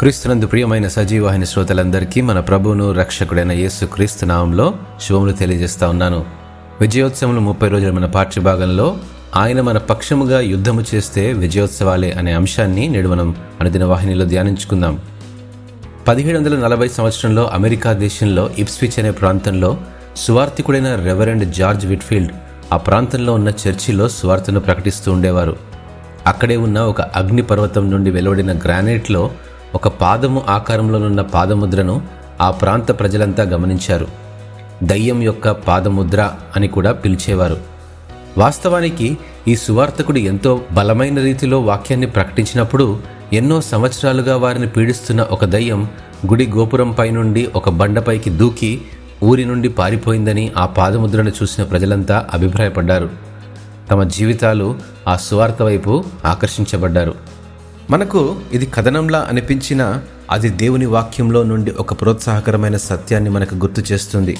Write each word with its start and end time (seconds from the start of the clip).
క్రీస్తునందు 0.00 0.46
ప్రియమైన 0.46 0.88
సజీవాహిని 0.88 1.46
శ్రోతలందరికీ 1.46 2.20
మన 2.20 2.40
ప్రభువును 2.40 2.92
రక్షకుడైన 2.92 3.52
యేసు 3.52 3.86
క్రీస్తు 3.86 4.24
నామంలో 4.24 4.74
శుభములు 5.00 5.32
తెలియజేస్తా 5.32 5.88
ఉన్నాను. 5.88 6.24
విజయోత్సవంలో 6.80 7.40
ముప్పై 7.40 7.68
రోజుల 7.68 7.90
మన 7.90 8.06
పాఠ్యభాగంలో 8.06 8.96
ఆయన 9.36 9.60
మన 9.60 9.78
పక్షముగా 9.78 10.40
యుద్ధము 10.40 10.84
చేస్తే 10.94 11.32
విజయోత్సవాలే 11.32 12.12
అనే 12.12 12.32
అంశాన్ని 12.32 12.88
నేడు 12.88 13.08
మనం 13.08 13.36
అనుదిన 13.60 13.84
వాహినిలో 13.84 14.24
ధ్యానించుకుందాం. 14.24 15.00
పదిహేడు 16.08 16.38
వందల 16.38 16.56
నలభై 16.56 16.88
సంవత్సరంలో 16.88 17.46
అమెరికా 17.48 17.92
దేశంలో 17.92 18.50
ఇప్స్విచ్ 18.58 18.98
అనే 18.98 19.10
ప్రాంతంలో 19.10 19.78
సువార్థికుడైన 20.16 20.94
రెవరెండ్ 20.94 21.54
జార్జ్ 21.54 21.86
విట్ఫీల్డ్ 21.86 22.32
ఆ 22.72 22.76
ప్రాంతంలో 22.76 23.32
ఉన్న 23.32 23.48
చర్చిలో 23.48 24.08
సువార్తను 24.08 24.60
ప్రకటిస్తూ 24.60 25.12
ఉండేవారు. 25.12 25.56
అక్కడే 26.26 26.56
ఉన్న 26.56 26.80
ఒక 26.80 27.00
అగ్నిపర్వతం 27.00 27.90
నుండి 27.90 28.10
వెలువడిన 28.10 28.58
గ్రానైట్లో 28.58 29.30
ఒక 29.74 29.88
పాదము 29.88 30.42
ఆకారంలోనున్న 30.48 31.20
పాదముద్రను 31.20 32.02
ఆ 32.40 32.50
ప్రాంత 32.50 33.00
ప్రజలంతా 33.00 33.42
గమనించారు. 33.42 34.06
దయ్యం 34.82 35.22
యొక్క 35.22 35.50
పాదముద్ర 35.50 36.30
అని 36.56 36.68
కూడా 36.68 36.92
పిలిచేవారు. 36.92 37.58
వాస్తవానికి 38.38 39.18
ఈ 39.48 39.56
సువార్తకుడు 39.56 40.18
ఎంతో 40.18 40.60
బలమైన 40.72 41.22
రీతిలో 41.22 41.60
వాక్యాన్ని 41.60 42.06
ప్రకటించినప్పుడు 42.06 43.00
ఎన్నో 43.32 43.60
సంవత్సరాలుగా 43.60 44.36
వారిని 44.36 44.66
పీడిస్తున్న 44.66 45.22
ఒక 45.22 45.44
దయ్యం 45.44 45.84
గుడి 46.26 46.46
గోపురంపై 46.46 47.10
నుండి 47.10 47.48
ఒక 47.56 47.68
బండపైకి 47.68 48.30
దూకి 48.30 48.82
ఊరి 49.24 49.44
నుండి 49.44 49.68
పారిపోయిందని 49.68 50.52
ఆ 50.56 50.66
పాదముద్రను 50.66 51.28
చూసిన 51.28 51.64
ప్రజలంతా 51.64 52.26
అభిప్రాయపడ్డారు. 52.34 53.10
తమ 53.90 54.02
జీవితాలు 54.02 54.78
ఆ 55.08 55.16
సువార్త 55.16 55.62
వైపు 55.62 56.04
ఆకర్షించబడ్డారు. 56.24 57.14
మనకు 57.90 58.40
ఇది 58.52 58.66
కథనంలా 58.66 59.26
అనిపించినా 59.30 60.02
అది 60.30 60.48
దేవుని 60.48 60.86
వాక్యంలో 60.86 61.42
నుండి 61.42 61.70
ఒక 61.70 61.92
ప్రోత్సాహకరమైన 62.00 62.76
సత్యాన్ని 62.76 63.30
మనకు 63.30 63.54
గుర్తు 63.54 63.92
చేస్తుంది. 63.92 64.38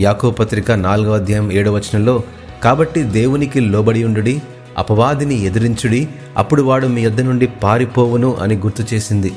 యాకో 0.00 0.30
పత్రిక 0.30 0.72
నాలుగవ 0.72 1.14
అధ్యాయం 1.14 1.52
ఏడవ 1.52 1.76
వచనంలో 1.76 2.22
కాబట్టి 2.62 3.02
దేవునికి 3.02 3.60
లోబడి 3.60 4.04
ఉండుడి 4.04 4.42
అపవాదిని 4.78 5.42
ఎదిరించుడి 5.44 6.08
అప్పుడు 6.36 6.62
వాడు 6.62 6.86
మీ 6.86 7.02
యొద్ద 7.02 7.20
నుండి 7.20 7.46
పారిపోవును 7.46 8.34
అని 8.34 8.54
గుర్తు 8.56 8.94
చేసింది. 8.94 9.32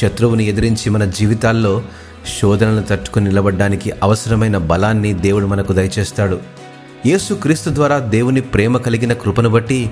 శత్రువుని 0.00 0.44
ఎదిరించి 0.44 0.90
మన 0.90 1.04
జీవితాల్లో 1.04 1.82
శోధనలను 2.40 2.82
తట్టుకుని 2.82 3.28
నిలబడడానికి 3.28 3.92
అవసరమైన 4.02 4.58
బలాన్ని 4.58 5.14
దేవుడు 5.14 5.46
మనకు 5.46 5.72
దయచేస్తాడు. 5.72 6.38
యేసు 7.06 7.34
క్రీస్తు 7.34 7.70
ద్వారా 7.70 7.98
దేవుని 7.98 8.40
ప్రేమ 8.40 8.76
కలిగిన 8.76 9.12
కృపను 9.12 9.50
బట్టి 9.50 9.90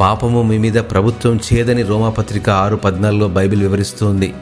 పాపము 0.00 0.42
మీ 0.42 0.58
మీద 0.58 0.72
ప్రభుత్వం 0.72 1.40
చేయదని 1.52 1.82
రోమాపత్రిక 1.82 2.50
ఆరు 2.50 2.76
పద్నాలుగులో 2.76 3.28
బైబిల్ 3.28 3.60
వివరిస్తుంది. 3.60 4.34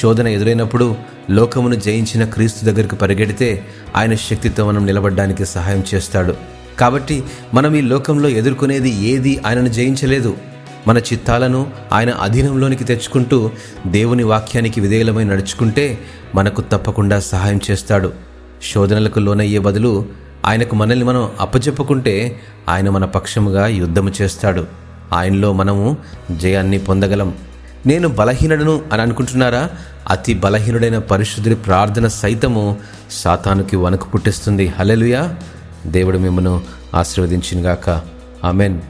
శోధన 0.00 0.28
ఎదురైనప్పుడు 0.28 0.96
లోకమును 1.30 1.74
జయించిన 1.74 2.24
క్రీస్తు 2.24 2.64
దగ్గరికి 2.64 2.96
పరిగెడితే 2.96 3.66
ఆయన 3.96 4.14
శక్తితో 4.14 4.66
మనం 4.66 4.86
నిలబడడానికి 4.86 5.46
సహాయం 5.46 5.84
చేస్తాడు. 5.94 6.34
కాబట్టి 6.78 7.24
మనం 7.54 7.74
ఈ 7.74 7.80
లోకంలో 7.80 8.28
ఎదుర్కొనేది 8.28 9.08
ఏది 9.08 9.40
ఆయనను 9.46 9.68
జయించలేదు. 9.68 10.36
మన 10.86 10.98
చిత్తాలను 10.98 11.66
ఆయన 11.92 12.10
అధీనంలోనికి 12.10 12.84
తెచ్చుకుంటూ 12.84 13.50
దేవుని 13.86 14.22
వాక్యానికి 14.22 14.80
విధేయులమై 14.80 15.24
నడుచుకుంటే 15.24 15.98
మనకు 16.34 16.60
తప్పకుండా 16.60 17.20
సహాయం 17.20 17.60
చేస్తాడు. 17.70 18.12
శోధనలకు 18.72 19.18
లోనయ్యే 19.18 19.58
బదులు 19.58 20.06
ఆయనకు 20.46 20.74
మనల్ని 20.74 21.04
మనం 21.04 21.30
అప్పచెప్పుకుంటే 21.40 22.40
ఆయన 22.68 22.90
మన 22.90 23.04
పక్షముగా 23.04 23.66
యుద్ధము 23.66 24.12
చేస్తాడు. 24.22 24.66
ఆయనలో 25.12 25.52
మనము 25.52 25.96
జయాన్ని 26.30 26.78
పొందగలం. 26.78 27.34
నేను 27.86 28.08
బలహీనుడను 28.08 28.82
అని 28.92 29.02
అనుకుంటున్నారా? 29.02 29.70
అతి 30.10 30.34
బలహీనుడైన 30.34 30.98
పరిశుద్ధుడి 30.98 31.54
ప్రార్థన 31.54 32.06
సైతము 32.06 32.76
సాతానుకి 33.10 33.76
వణుకు 33.76 34.08
పుట్టిస్తుంది. 34.08 34.66
హలెలుయా 34.66 35.34
దేవుడు 35.86 36.18
మిమ్మను 36.18 36.60
ఆశీర్వదించినగాక. 36.94 38.02
ఆమెన్. 38.44 38.80